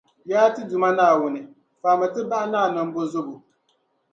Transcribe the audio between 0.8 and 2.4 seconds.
Naawuni, faami ti